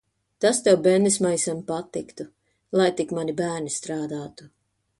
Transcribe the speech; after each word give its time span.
Tas 0.43 0.61
tev, 0.67 0.77
bendesmaisam, 0.87 1.59
patiktu. 1.67 2.27
Lai 2.81 2.89
tik 3.01 3.13
mani 3.19 3.39
bērni 3.43 3.75
strādātu. 3.79 4.53